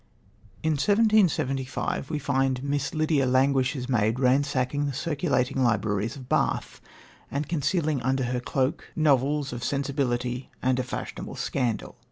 [0.63, 6.81] In 1775 we find Miss Lydia Languish's maid ransacking the circulating libraries of Bath,
[7.29, 11.99] and concealing under her cloak novels of sensibility and of fashionable scandal.